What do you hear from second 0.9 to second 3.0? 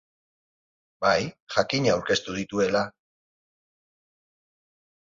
Bai, jakina aurkeztu dituela.